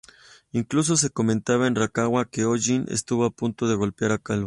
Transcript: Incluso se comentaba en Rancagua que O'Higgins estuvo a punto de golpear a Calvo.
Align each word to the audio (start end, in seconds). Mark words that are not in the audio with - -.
Incluso 0.51 0.97
se 0.97 1.11
comentaba 1.11 1.67
en 1.67 1.75
Rancagua 1.75 2.27
que 2.27 2.43
O'Higgins 2.45 2.89
estuvo 2.89 3.23
a 3.23 3.29
punto 3.29 3.67
de 3.67 3.75
golpear 3.75 4.13
a 4.13 4.17
Calvo. 4.17 4.39